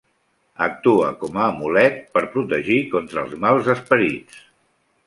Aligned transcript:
Actua 0.67 1.09
com 1.19 1.37
a 1.41 1.43
amulet 1.51 2.01
per 2.17 2.25
protegir 2.37 2.81
contra 2.97 3.23
els 3.27 3.39
mals 3.47 3.73
esperits. 3.77 4.43